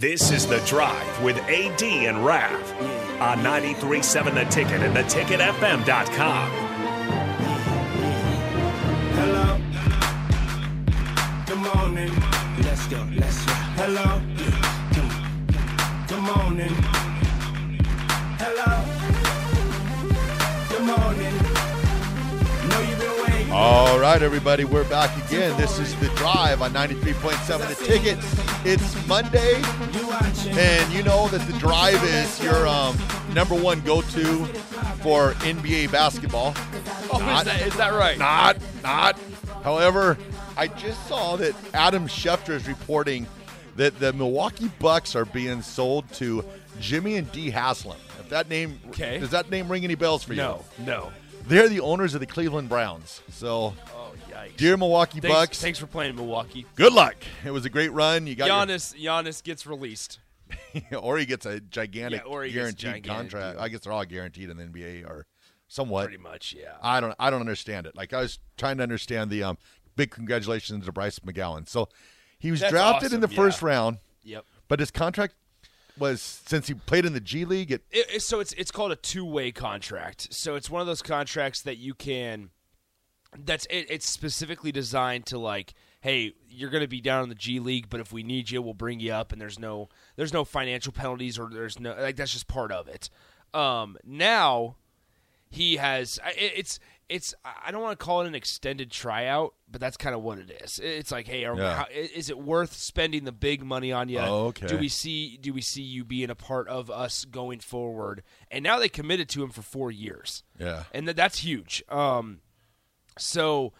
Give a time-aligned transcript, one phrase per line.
[0.00, 2.72] This is The Drive with AD and Rav
[3.20, 6.50] on 93.7 The Ticket and theticketfm.com.
[9.18, 9.58] Hello.
[11.46, 12.12] Good morning.
[12.62, 13.52] Let's go, let's go.
[13.74, 14.22] Hello.
[16.06, 16.74] Good morning.
[18.38, 18.70] Hello.
[20.68, 21.34] Good morning.
[22.68, 23.52] Know you've been waiting.
[23.52, 25.56] All right, everybody, we're back again.
[25.60, 28.47] This is the drive on 93.7 The Ticket.
[28.64, 29.54] It's Monday,
[30.50, 32.98] and you know that the drive is your um,
[33.32, 34.44] number one go to
[35.00, 36.52] for NBA basketball.
[37.10, 38.18] Oh, Not- is that, is that right?
[38.18, 39.18] Not, not.
[39.62, 40.18] However,
[40.56, 43.26] I just saw that Adam Schefter is reporting
[43.76, 46.44] that the Milwaukee Bucks are being sold to
[46.80, 47.96] Jimmy and Dee Haslam.
[48.18, 49.18] If that name, Okay.
[49.18, 50.38] does that name ring any bells for you?
[50.42, 51.10] No, no.
[51.46, 53.22] They're the owners of the Cleveland Browns.
[53.30, 53.72] So,
[54.46, 54.56] yikes.
[54.56, 56.66] dear Milwaukee thanks, Bucks, thanks for playing Milwaukee.
[56.74, 57.16] good luck.
[57.44, 58.26] It was a great run.
[58.26, 60.18] You got your- Giannis, Giannis gets released.
[61.02, 63.56] or he gets a gigantic Yeah, or he gets a guaranteed gigantic contract.
[63.56, 63.64] deal.
[63.64, 65.26] I guess they're all guaranteed in the NBA or
[65.68, 66.04] somewhat.
[66.06, 66.72] Pretty much, yeah.
[66.82, 67.94] I don't I don't understand it.
[67.94, 69.58] Like I was trying to understand the um
[69.96, 71.68] big congratulations to Bryce McGowan.
[71.68, 71.88] So
[72.38, 74.44] he was That's drafted in the awesome, first round, Yep.
[74.68, 75.34] but his contract
[75.98, 77.70] was since he played in the G League.
[77.72, 80.32] It, It, it- so it's it's called a two way contract.
[80.32, 82.50] So it's one of those contracts that you can.
[83.36, 87.34] That's it, it's specifically designed to like, hey, you're going to be down in the
[87.34, 90.32] G League, but if we need you, we'll bring you up, and there's no there's
[90.32, 93.10] no financial penalties or there's no like that's just part of it.
[93.54, 94.76] Um, now
[95.50, 99.80] he has it, it's it's I don't want to call it an extended tryout, but
[99.80, 100.78] that's kind of what it is.
[100.78, 101.74] It's like, hey, are, Yeah.
[101.76, 104.18] how, is it worth spending the big money on you?
[104.18, 104.66] Oh, okay.
[104.66, 108.22] Do we see do we see you being a part of us going forward?
[108.50, 110.84] And now they committed to him for four years, yeah.
[110.92, 111.82] and th- that's huge.
[111.88, 112.40] Um,
[113.18, 113.72] so,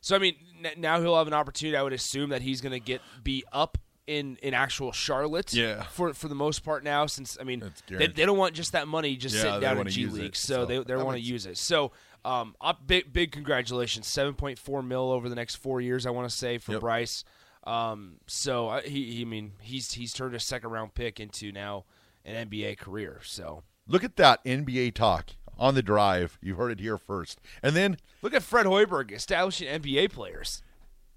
[0.00, 1.76] so I mean, n- now he'll have an opportunity.
[1.76, 5.82] I would assume that he's going to get be up in in actual Charlotte, Yeah.
[5.84, 7.06] for for the most part now.
[7.06, 9.88] Since I mean, they, they don't want just that money just Yeah, sitting down in
[9.88, 11.56] G League, it, so, so they they want to use it.
[11.58, 11.92] So.
[12.26, 16.06] Um, up big big congratulations, seven point four mil over the next four years.
[16.06, 16.80] I want to say for Yep.
[16.80, 17.22] Bryce.
[17.64, 21.52] Um, so uh, he, he, I mean, he's he's turned a second round pick into
[21.52, 21.84] now
[22.24, 23.20] an NBA career.
[23.24, 26.38] So Look at that NBA talk on the drive.
[26.42, 30.62] You heard it here first, and then look at Fred Hoiberg establishing NBA players.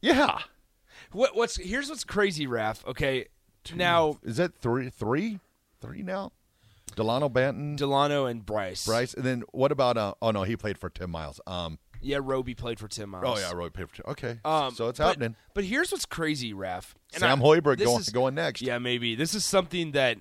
[0.02, 0.40] yeah,
[1.12, 2.86] What what's here's what's crazy, Raf.
[2.88, 3.28] Okay,
[3.75, 5.40] now is that three three
[5.81, 6.31] three now?
[6.96, 8.86] Delano Banton, Delano and Bryce.
[8.86, 9.98] Bryce, and then what about?
[9.98, 11.40] Uh, oh no, he played for Tim Miles.
[11.46, 13.25] Um, Yeah, Roby played for Tim Miles.
[13.25, 14.06] oh yeah, Roy played for Tim.
[14.08, 15.36] Okay, Um, so it's but- happening.
[15.54, 16.96] But here's what's crazy, Raf.
[17.14, 18.62] And Sam I- Hoiberg going is- going next.
[18.62, 20.18] Yeah, maybe this is something that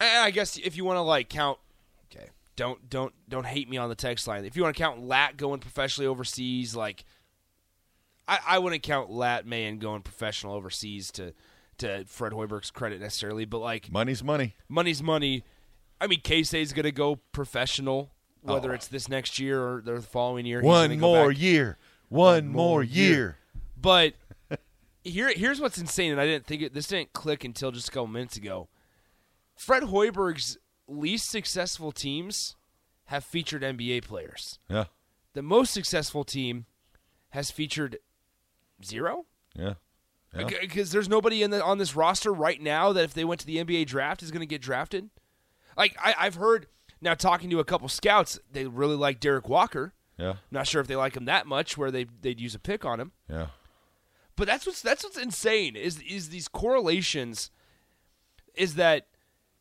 [0.00, 1.58] I I guess if you want to like count.
[2.58, 4.44] Don't don't don't hate me on the text line.
[4.44, 7.04] If you want to count Lat going professionally overseas, like
[8.26, 11.34] I, I wouldn't count Lat Mayen going professional overseas to
[11.78, 14.56] to Fred Hoiberg's credit necessarily, but like Money's money.
[14.68, 15.44] money's money.
[16.00, 18.10] I mean, Casey's going to go professional,
[18.42, 18.74] whether Oh.
[18.74, 20.60] it's this next year or the following year.
[20.60, 21.78] One more year.
[22.08, 23.36] One, more year.
[23.80, 24.14] But
[25.04, 26.74] here, here's what's insane, and I didn't think it.
[26.74, 28.68] This didn't click until just a couple minutes ago.
[29.56, 30.58] Fred Hoiberg's
[30.88, 32.56] least successful teams
[33.06, 34.58] have featured NBA players.
[34.68, 34.84] Yeah.
[35.34, 36.66] The most successful team
[37.30, 37.98] has featured
[38.84, 39.26] zero.
[39.54, 39.74] Yeah.
[40.36, 40.48] Yeah.
[40.60, 43.46] Because there's nobody in the, on this roster right now that if they went to
[43.46, 45.08] the NBA draft is going to get drafted.
[45.76, 46.66] Like I, I've heard
[47.00, 49.94] now talking to a couple scouts, they really like Derek Walker.
[50.18, 50.34] Yeah.
[50.50, 52.98] Not sure if they like him that much, where they they'd use a pick on
[52.98, 53.12] him.
[53.30, 53.46] Yeah.
[54.36, 57.50] But that's what's that's what's insane is is these correlations.
[58.54, 59.06] Is that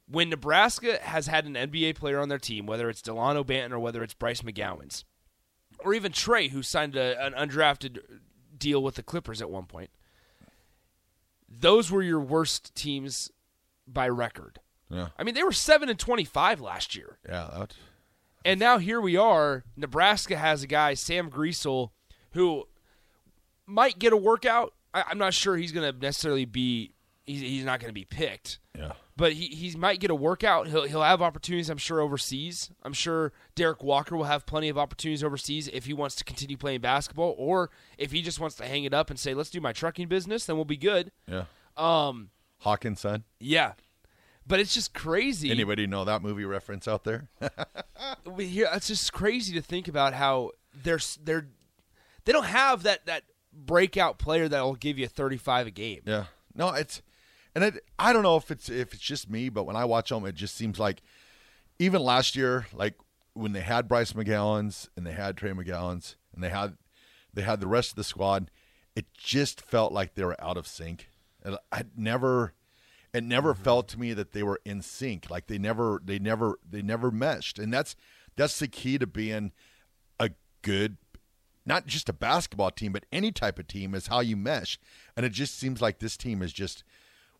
[0.10, 3.80] when Nebraska has had an NBA player on their team, whether it's Delano Banton or
[3.80, 5.04] whether it's Bryce McGowens,
[5.80, 8.00] or even Trey, who signed a, an undrafted
[8.58, 9.90] deal with the Clippers at one point,
[11.50, 13.32] those were your worst teams
[13.88, 14.60] by record.
[14.90, 15.10] Yeah.
[15.18, 17.18] I mean, they were seven and twenty-five last year.
[17.28, 17.50] Yeah.
[17.54, 17.74] That,
[18.46, 19.64] And now here we are.
[19.76, 21.92] Nebraska has a guy, Sam Griesel,
[22.32, 22.68] who
[23.66, 24.74] might get a workout.
[24.94, 26.94] I, I'm not sure he's going to necessarily be.
[27.26, 28.94] He's, he's not going to be picked, yeah.
[29.18, 30.68] But he, he might get a workout.
[30.68, 31.70] He'll he'll have opportunities.
[31.70, 32.70] I'm sure overseas.
[32.84, 36.56] I'm sure Derek Walker will have plenty of opportunities overseas if he wants to continue
[36.56, 39.60] playing basketball, or if he just wants to hang it up and say, "Let's do
[39.60, 41.12] my trucking business," then we'll be good.
[41.28, 41.46] Yeah.
[41.76, 42.30] Um,
[42.60, 43.24] Hawkins' son.
[43.40, 43.74] yeah,
[44.46, 45.50] but it's just crazy.
[45.50, 47.28] Anybody know that movie reference out there?
[48.38, 50.52] hear it's just crazy to think about how
[50.84, 51.48] they're they're
[52.26, 56.02] they don't have that that breakout player that will give you 35 a game.
[56.06, 56.26] yeah.
[56.54, 57.02] No, it's
[57.58, 60.10] and it, I don't know if it's if it's just me, but when I watch
[60.10, 61.02] them, it just seems like
[61.80, 62.94] even last year, like
[63.34, 66.78] when they had Bryce McGowens and they had Trey McGowens and they had
[67.34, 68.52] they had the rest of the squad,
[68.96, 71.10] it just felt like they were out of sync.
[71.44, 72.54] And I never
[73.12, 73.64] it never Mm-hmm.
[73.64, 75.30] felt to me that they were in sync.
[75.32, 77.96] Like they never, they never, they never meshed, and that's
[78.36, 79.52] that's the key to being
[80.20, 80.30] a
[80.62, 80.98] good,
[81.66, 84.78] not just a basketball team, but any type of team is how you mesh.
[85.16, 86.84] And it just seems like this team is just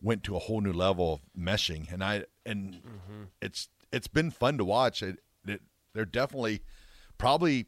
[0.00, 3.22] went to a whole new level of meshing, and I and Mm-hmm.
[3.42, 5.02] it's it's been fun to watch.
[5.02, 5.60] It, it
[5.94, 6.62] they're definitely
[7.16, 7.66] probably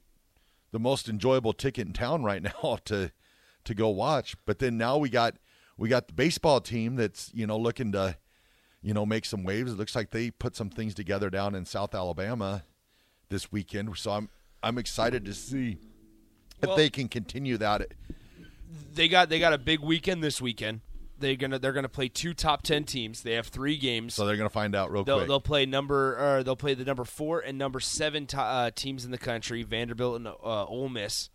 [0.72, 3.10] the most enjoyable ticket in town right now to
[3.64, 4.36] to go watch.
[4.46, 5.36] But then now we got
[5.76, 8.16] we got the baseball team that's you know looking to
[8.82, 9.72] you know make some waves.
[9.72, 12.64] It looks like they put some things together down in South Alabama
[13.28, 13.96] this weekend.
[13.98, 14.28] So I'm
[14.62, 15.78] I'm excited to see
[16.62, 17.88] Well- if they can continue that.
[18.94, 20.80] they got they got a big weekend this weekend.
[21.20, 23.22] They're gonna they're gonna play two top ten teams.
[23.22, 24.14] They have three games.
[24.14, 25.28] So they're going to find out real They'll, quick.
[25.28, 29.04] they'll play number or they'll play the number four and number seven to, uh, teams
[29.04, 31.30] in the country, Vanderbilt and uh, Ole Miss,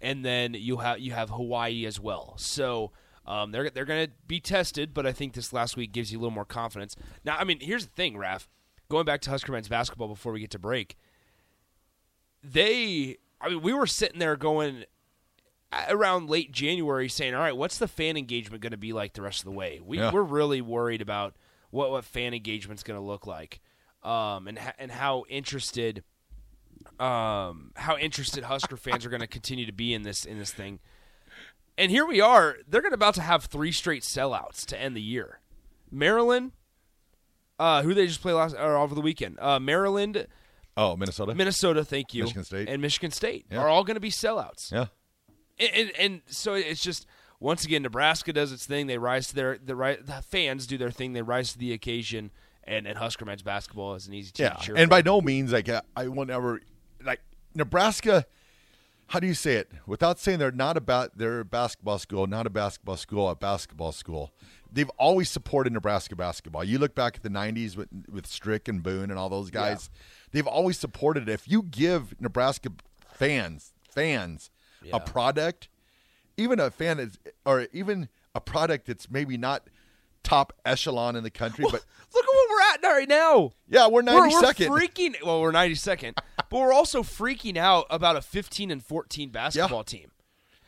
[0.00, 2.34] and then you have you have Hawaii as well.
[2.36, 2.90] So
[3.26, 6.18] um, they're they're going to be tested, but I think this last week gives you
[6.18, 6.96] a little more confidence.
[7.24, 8.48] Now, I mean, here's the thing, Raf.
[8.88, 10.96] Going back to Husker men's basketball before we get to break,
[12.42, 14.84] they I mean, we were sitting there going
[15.88, 19.22] around late January saying, "All right, what's the fan engagement going to be like the
[19.22, 20.10] rest of the way?" We, Yeah.
[20.12, 21.34] We're really worried about
[21.70, 23.60] what what fan engagement's going to look like,
[24.02, 26.02] um, and and how interested,
[26.98, 30.52] um, how interested Husker fans are going to continue to be in this in this
[30.52, 30.80] thing.
[31.76, 34.96] And here we are; they're going to about to have three straight sellouts to end
[34.96, 35.40] the year.
[35.90, 36.52] Maryland,
[37.58, 39.38] uh, who they just play last or over the weekend?
[39.38, 40.26] Uh, Maryland,
[40.76, 41.34] oh, Minnesota.
[41.34, 42.68] Minnesota, thank you, Michigan State.
[42.68, 43.58] and Michigan State Yeah.
[43.58, 44.86] are all going to be sellouts yeah.
[45.60, 47.06] And, and, and so it's just
[47.40, 48.86] once again Nebraska does its thing.
[48.86, 51.12] They rise to their the right the fans do their thing.
[51.12, 52.30] They rise to the occasion.
[52.64, 54.90] And, and Husker men's basketball is an easy team Yeah, to cheer and for.
[54.90, 56.60] by no means like I, will never
[57.02, 57.20] like
[57.54, 58.26] Nebraska.
[59.06, 62.46] How do you say it without saying they're not about they're a basketball school, not
[62.46, 64.32] a basketball school, a basketball school.
[64.70, 66.62] They've always supported Nebraska basketball.
[66.62, 69.88] You look back at the '90s with with Strick and Boone and all those guys.
[70.32, 71.32] They've always supported it.
[71.32, 72.68] If you give Nebraska
[73.14, 74.50] fans fans
[74.82, 74.96] Yeah.
[74.96, 75.68] a product,
[76.36, 79.68] even a fan is or even a product that's maybe not
[80.22, 81.84] top echelon in the country, but
[82.14, 83.52] Look at what we're at right now.
[83.68, 85.14] yeah, we're We're, ninety we're freaking.
[85.24, 89.84] Well, we're ninety second, but we're also freaking out about a fifteen and fourteen basketball
[89.84, 90.10] team.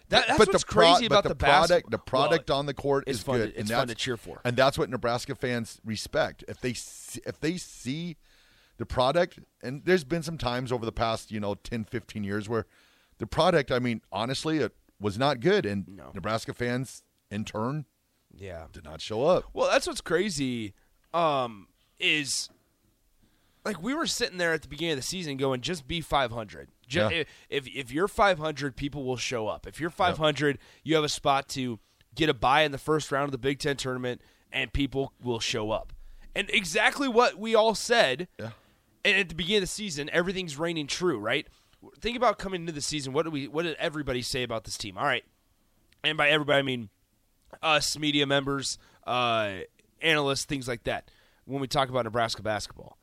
[0.08, 2.74] That, that's but what's the crazy about the, the, product, the product well, on the
[2.74, 3.50] court is fun to- good.
[3.50, 4.40] it's and fun that's- to cheer for.
[4.44, 6.42] and that's what Nebraska fans respect.
[6.48, 8.16] If they see, if they see
[8.76, 12.48] the product, and there's been some times over the past you know 10, 15 years
[12.48, 12.66] where
[13.20, 16.11] the product, I mean, honestly, it was not good, and No.
[16.12, 17.87] Nebraska fans in turn
[18.34, 18.67] Yeah.
[18.72, 19.44] did not show up.
[19.55, 20.75] Well, that's what's crazy.
[21.14, 21.69] Um,
[21.99, 22.49] is
[23.64, 26.70] like we were sitting there at the beginning of the season going, just be 500.
[26.87, 27.25] Just, Yeah.
[27.49, 29.66] if if you're 500, people will show up.
[29.66, 31.78] If you're 500, you have a spot to
[32.14, 35.40] get a buy in the first round of the Big Ten tournament, and people will
[35.40, 35.93] show up.
[36.34, 38.28] And exactly what we all said.
[38.38, 38.50] Yeah.
[39.05, 41.46] And at the beginning of the season, everything's raining true, right?
[42.00, 43.12] Think about coming into the season.
[43.12, 43.48] What did we?
[43.48, 44.98] What did everybody say about this team?
[44.98, 45.24] All right,
[46.04, 46.90] and by everybody I mean
[47.62, 49.52] us media members, uh,
[50.02, 51.10] analysts, things like that.
[51.46, 52.96] When we talk about Nebraska basketball,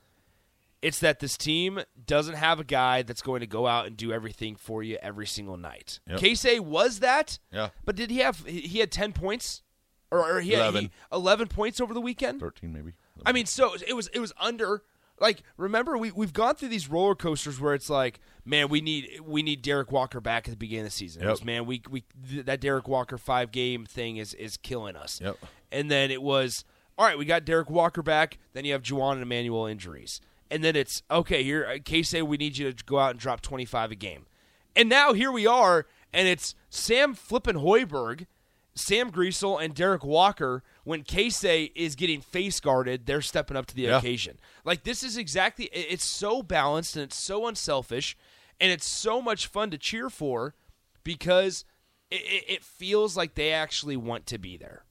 [0.81, 4.13] it's that this team doesn't have a guy that's going to go out and do
[4.13, 5.99] everything for you every single night.
[6.07, 6.19] Yep.
[6.19, 7.69] Casey was that, Yeah.
[7.83, 8.45] but did he have?
[8.45, 9.63] He had ten points,
[10.11, 12.39] or, or he had he- eleven points over the weekend.
[12.39, 12.93] Thirteen maybe.
[13.25, 14.83] I mean, so it was it was under.
[15.19, 19.19] Like, remember we we've gone through these roller coasters where it's like, man, we need
[19.25, 21.21] we need Derek Walker back at the beginning of the season.
[21.23, 21.31] It Yep.
[21.31, 25.19] was, man, we we th- that Derek Walker five game thing is is killing us.
[25.21, 25.37] Yep.
[25.71, 26.63] And then it was,
[26.97, 28.37] all right, we got Derek Walker back.
[28.53, 31.43] Then you have Juwan and Emmanuel injuries, and then it's okay.
[31.43, 34.27] Here, uh, Casey, we need you to go out and drop twenty five a game,
[34.75, 38.27] and now here we are, and it's Sam Flippin Hoiberg.
[38.75, 43.75] Sam Griesel and Derek Walker, when Casey is getting face guarded, they're stepping up to
[43.75, 43.97] the Yeah.
[43.97, 44.39] occasion.
[44.63, 48.15] Like this is exactly it's so balanced and it's so unselfish
[48.61, 50.55] and it's so much fun to cheer for
[51.03, 51.65] because
[52.09, 54.85] it, it, it feels like they actually want to be there.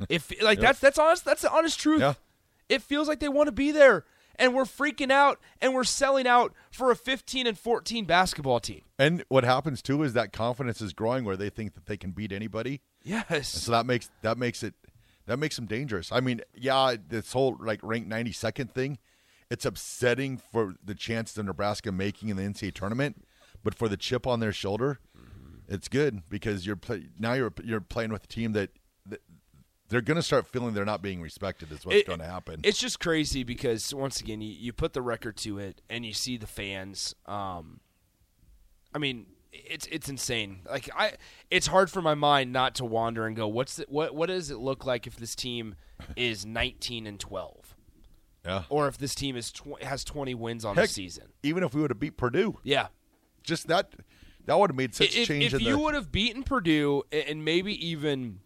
[0.08, 2.00] If like that's that's honest that's the honest truth.
[2.00, 2.14] Yeah.
[2.68, 4.04] It feels like they want to be there
[4.40, 8.82] and we're freaking out and we're selling out for a 15 and 14 basketball team.
[8.98, 12.10] And what happens too is that confidence is growing where they think that they can
[12.10, 12.80] beat anybody.
[13.04, 13.46] Yes.
[13.48, 14.74] So that makes that makes it
[15.28, 16.10] that makes them dangerous.
[16.10, 18.98] I mean, yeah, this whole like ranked ninety second thing,
[19.50, 23.24] it's upsetting for the chance of Nebraska making in the NCAA tournament,
[23.62, 24.98] but for the chip on their shoulder,
[25.68, 28.70] it's good because you're play, now you're you're playing with a team that,
[29.06, 29.20] that
[29.90, 31.70] they're going to start feeling they're not being respected.
[31.72, 32.60] Is what's It- going to happen.
[32.64, 36.12] It's just crazy because once again, you, you put the record to it, and you
[36.12, 37.14] see the fans.
[37.26, 37.80] Um,
[38.94, 40.60] I mean, it's it's insane.
[40.68, 41.12] Like I,
[41.50, 44.50] it's hard for my mind not to wander and go, what's the, what what does
[44.50, 45.74] it look like if this team
[46.16, 47.74] is 19 and 12,
[48.44, 48.62] Yeah.
[48.68, 51.24] or if this team is tw- has 20 wins on Heck, the season?
[51.42, 52.88] Even if we would have beat Purdue, Yeah,
[53.42, 53.92] just that
[54.46, 57.44] that would have made such if, change if you the would have beaten Purdue and
[57.44, 58.40] maybe even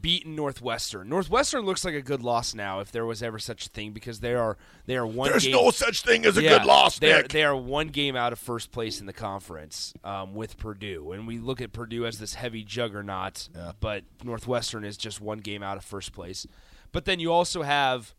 [0.00, 3.68] beaten Northwestern, Northwestern looks like a good loss now if there was ever such a
[3.68, 5.30] thing because they are they are one.
[5.30, 7.88] There's game, no such thing as a Yeah, good loss, They are, they are one
[7.88, 11.72] game out of first place in the conference um, with Purdue, and we look at
[11.72, 13.48] Purdue as this heavy juggernaut.
[13.54, 13.72] Yeah.
[13.78, 16.46] But Northwestern is just one game out of first place.
[16.92, 18.14] But then you also have,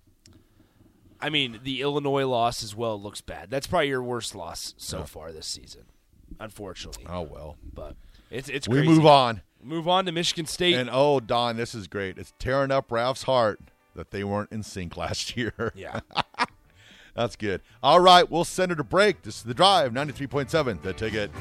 [1.20, 3.50] I mean, the Illinois loss as well looks bad.
[3.50, 5.84] That's probably your worst loss so far this season,
[6.40, 7.06] unfortunately.
[7.10, 7.58] oh well.
[7.74, 7.96] But
[8.30, 8.90] it's it's We crazy.
[8.94, 9.42] move on.
[9.68, 10.76] Move on to Michigan State.
[10.76, 12.18] And oh, Don, this is great.
[12.18, 13.60] It's tearing up Ralph's heart
[13.96, 15.74] that they weren't in sync last year.
[15.76, 16.00] yeah.
[17.16, 17.62] That's good.
[17.84, 19.24] All right, we'll send it to break.
[19.24, 21.32] This is the drive, 93.7, the ticket.